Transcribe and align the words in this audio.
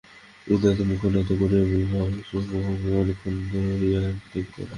উদয়াদিত্য 0.47 0.87
মুখ 0.89 1.01
নত 1.13 1.29
করিয়া 1.41 1.65
বিভার 1.71 2.09
সেই 2.21 2.43
মুখখানি 2.43 2.89
অনেকক্ষণ 2.95 3.33
ধরিয়া 3.45 3.99
দেখিতে 4.03 4.39
লাগিলেন। 4.39 4.67